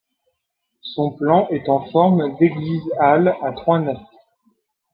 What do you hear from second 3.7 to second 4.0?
nefs.